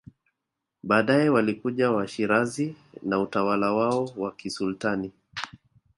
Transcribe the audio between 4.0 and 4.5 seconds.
wa